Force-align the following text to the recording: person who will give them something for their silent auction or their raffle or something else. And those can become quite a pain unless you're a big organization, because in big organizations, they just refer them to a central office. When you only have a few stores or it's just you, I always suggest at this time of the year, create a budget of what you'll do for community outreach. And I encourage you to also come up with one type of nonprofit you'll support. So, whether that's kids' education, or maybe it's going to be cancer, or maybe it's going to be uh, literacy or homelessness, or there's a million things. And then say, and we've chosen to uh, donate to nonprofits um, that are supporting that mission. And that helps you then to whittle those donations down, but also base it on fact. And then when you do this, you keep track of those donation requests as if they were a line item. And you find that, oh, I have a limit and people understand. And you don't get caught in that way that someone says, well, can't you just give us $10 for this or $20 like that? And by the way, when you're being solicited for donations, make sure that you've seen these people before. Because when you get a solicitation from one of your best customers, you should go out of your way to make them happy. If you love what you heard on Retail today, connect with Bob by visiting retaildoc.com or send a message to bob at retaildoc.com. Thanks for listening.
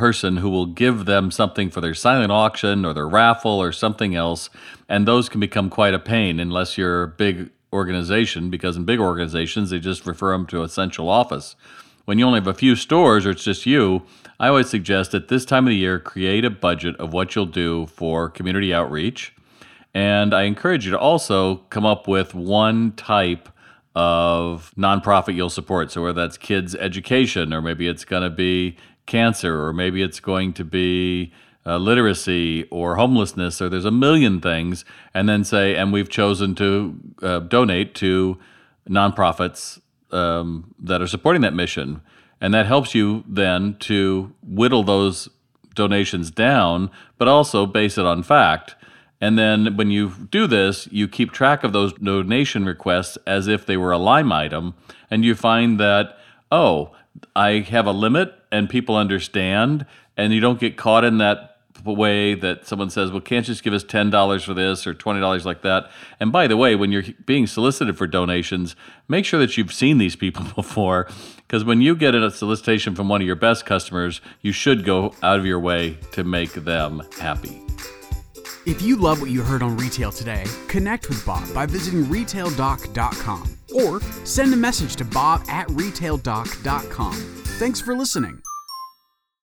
person 0.00 0.38
who 0.38 0.48
will 0.48 0.64
give 0.64 1.04
them 1.04 1.30
something 1.30 1.68
for 1.68 1.82
their 1.82 1.92
silent 1.92 2.32
auction 2.32 2.86
or 2.86 2.94
their 2.94 3.06
raffle 3.06 3.62
or 3.62 3.70
something 3.70 4.14
else. 4.14 4.48
And 4.88 5.06
those 5.06 5.28
can 5.28 5.40
become 5.40 5.68
quite 5.68 5.92
a 5.92 5.98
pain 5.98 6.40
unless 6.40 6.78
you're 6.78 7.02
a 7.02 7.08
big 7.08 7.50
organization, 7.70 8.48
because 8.48 8.78
in 8.78 8.86
big 8.86 8.98
organizations, 8.98 9.68
they 9.68 9.78
just 9.78 10.06
refer 10.06 10.32
them 10.32 10.46
to 10.46 10.62
a 10.62 10.70
central 10.70 11.10
office. 11.10 11.54
When 12.06 12.18
you 12.18 12.24
only 12.24 12.40
have 12.40 12.46
a 12.46 12.54
few 12.54 12.76
stores 12.76 13.26
or 13.26 13.32
it's 13.32 13.44
just 13.44 13.66
you, 13.66 14.02
I 14.40 14.48
always 14.48 14.70
suggest 14.70 15.12
at 15.12 15.28
this 15.28 15.44
time 15.44 15.66
of 15.66 15.70
the 15.70 15.76
year, 15.76 15.98
create 15.98 16.46
a 16.46 16.50
budget 16.50 16.96
of 16.96 17.12
what 17.12 17.34
you'll 17.34 17.44
do 17.44 17.84
for 17.88 18.30
community 18.30 18.72
outreach. 18.72 19.34
And 19.92 20.32
I 20.32 20.44
encourage 20.44 20.86
you 20.86 20.92
to 20.92 20.98
also 20.98 21.56
come 21.68 21.84
up 21.84 22.08
with 22.08 22.34
one 22.34 22.92
type 22.92 23.50
of 23.94 24.72
nonprofit 24.78 25.34
you'll 25.34 25.50
support. 25.50 25.90
So, 25.92 26.04
whether 26.04 26.22
that's 26.22 26.38
kids' 26.38 26.74
education, 26.74 27.52
or 27.52 27.60
maybe 27.60 27.86
it's 27.86 28.06
going 28.06 28.22
to 28.22 28.30
be 28.30 28.78
cancer, 29.10 29.66
or 29.66 29.72
maybe 29.72 30.00
it's 30.02 30.20
going 30.20 30.54
to 30.54 30.64
be 30.64 31.32
uh, 31.66 31.76
literacy 31.76 32.64
or 32.70 32.96
homelessness, 32.96 33.60
or 33.60 33.68
there's 33.68 33.84
a 33.84 33.90
million 33.90 34.40
things. 34.40 34.84
And 35.12 35.28
then 35.28 35.44
say, 35.44 35.76
and 35.76 35.92
we've 35.92 36.08
chosen 36.08 36.54
to 36.54 36.98
uh, 37.22 37.40
donate 37.40 37.94
to 37.96 38.38
nonprofits 38.88 39.80
um, 40.10 40.74
that 40.78 41.02
are 41.02 41.06
supporting 41.06 41.42
that 41.42 41.54
mission. 41.54 42.00
And 42.40 42.54
that 42.54 42.66
helps 42.66 42.94
you 42.94 43.24
then 43.28 43.76
to 43.80 44.32
whittle 44.42 44.82
those 44.82 45.28
donations 45.74 46.30
down, 46.30 46.90
but 47.18 47.28
also 47.28 47.66
base 47.66 47.98
it 47.98 48.06
on 48.06 48.22
fact. 48.22 48.76
And 49.20 49.38
then 49.38 49.76
when 49.76 49.90
you 49.90 50.12
do 50.30 50.46
this, 50.46 50.88
you 50.90 51.06
keep 51.06 51.30
track 51.32 51.62
of 51.62 51.72
those 51.72 51.92
donation 51.92 52.64
requests 52.64 53.18
as 53.26 53.48
if 53.48 53.66
they 53.66 53.76
were 53.76 53.92
a 53.92 53.98
line 53.98 54.32
item. 54.32 54.74
And 55.10 55.24
you 55.24 55.34
find 55.34 55.78
that, 55.78 56.16
oh, 56.50 56.92
I 57.34 57.60
have 57.60 57.86
a 57.86 57.92
limit 57.92 58.34
and 58.50 58.68
people 58.68 58.96
understand. 58.96 59.86
And 60.16 60.32
you 60.32 60.40
don't 60.40 60.60
get 60.60 60.76
caught 60.76 61.04
in 61.04 61.18
that 61.18 61.50
way 61.84 62.34
that 62.34 62.66
someone 62.66 62.90
says, 62.90 63.10
well, 63.10 63.20
can't 63.20 63.46
you 63.46 63.52
just 63.52 63.62
give 63.62 63.72
us 63.72 63.84
$10 63.84 64.44
for 64.44 64.54
this 64.54 64.86
or 64.86 64.94
$20 64.94 65.44
like 65.44 65.62
that? 65.62 65.90
And 66.18 66.30
by 66.30 66.46
the 66.46 66.56
way, 66.56 66.74
when 66.74 66.92
you're 66.92 67.04
being 67.24 67.46
solicited 67.46 67.96
for 67.96 68.06
donations, 68.06 68.76
make 69.08 69.24
sure 69.24 69.40
that 69.40 69.56
you've 69.56 69.72
seen 69.72 69.98
these 69.98 70.16
people 70.16 70.44
before. 70.54 71.08
Because 71.38 71.64
when 71.64 71.80
you 71.80 71.96
get 71.96 72.14
a 72.14 72.30
solicitation 72.30 72.94
from 72.94 73.08
one 73.08 73.20
of 73.20 73.26
your 73.26 73.36
best 73.36 73.66
customers, 73.66 74.20
you 74.40 74.52
should 74.52 74.84
go 74.84 75.14
out 75.22 75.38
of 75.38 75.46
your 75.46 75.60
way 75.60 75.98
to 76.12 76.24
make 76.24 76.52
them 76.52 77.02
happy. 77.18 77.60
If 78.66 78.82
you 78.82 78.96
love 78.96 79.22
what 79.22 79.30
you 79.30 79.42
heard 79.42 79.62
on 79.62 79.76
Retail 79.76 80.12
today, 80.12 80.44
connect 80.68 81.08
with 81.08 81.24
Bob 81.24 81.52
by 81.54 81.66
visiting 81.66 82.04
retaildoc.com 82.04 83.49
or 83.72 84.00
send 84.24 84.52
a 84.52 84.56
message 84.56 84.96
to 84.96 85.04
bob 85.04 85.42
at 85.48 85.66
retaildoc.com. 85.68 87.12
Thanks 87.12 87.80
for 87.80 87.94
listening. 87.94 88.42